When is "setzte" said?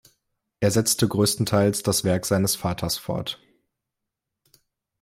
0.71-1.07